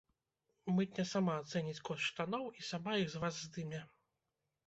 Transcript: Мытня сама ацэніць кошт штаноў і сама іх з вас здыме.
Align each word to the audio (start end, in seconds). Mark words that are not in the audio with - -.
Мытня 0.77 1.03
сама 1.09 1.33
ацэніць 1.41 1.83
кошт 1.89 2.03
штаноў 2.11 2.47
і 2.61 2.67
сама 2.71 2.91
іх 3.01 3.07
з 3.17 3.21
вас 3.25 3.35
здыме. 3.45 3.81